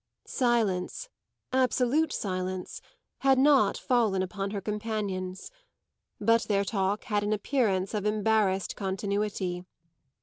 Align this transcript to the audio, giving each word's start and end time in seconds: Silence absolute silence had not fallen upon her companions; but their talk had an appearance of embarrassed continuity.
Silence 0.25 1.09
absolute 1.53 2.11
silence 2.11 2.81
had 3.19 3.37
not 3.37 3.77
fallen 3.77 4.23
upon 4.23 4.49
her 4.49 4.59
companions; 4.59 5.51
but 6.19 6.41
their 6.45 6.63
talk 6.65 7.03
had 7.03 7.21
an 7.21 7.31
appearance 7.33 7.93
of 7.93 8.03
embarrassed 8.07 8.75
continuity. 8.75 9.63